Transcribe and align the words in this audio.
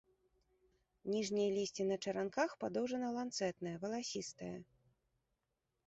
Ніжняе 1.15 1.45
лісце 1.57 1.83
на 1.91 1.97
чаранках, 2.05 2.49
падоўжана-ланцэтнае, 2.65 3.75
валасістае. 3.85 4.53